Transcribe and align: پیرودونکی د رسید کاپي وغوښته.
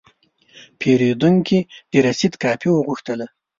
پیرودونکی 0.79 1.59
د 1.91 1.93
رسید 2.07 2.33
کاپي 2.43 2.69
وغوښته. 2.71 3.15